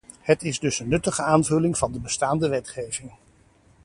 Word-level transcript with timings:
Het 0.21 0.43
is 0.43 0.59
dus 0.59 0.79
een 0.79 0.87
nuttige 0.89 1.21
aanvulling 1.23 1.77
van 1.77 1.91
de 1.91 1.99
bestaande 1.99 2.49
wetgeving. 2.49 3.11